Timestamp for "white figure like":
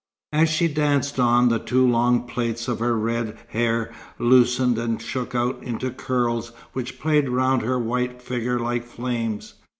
7.77-8.83